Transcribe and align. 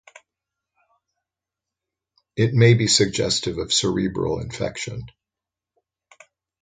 It 2.35 2.55
may 2.55 2.73
be 2.73 2.87
suggestive 2.87 3.59
of 3.59 3.71
cerebral 3.71 4.39
infection. 4.39 5.03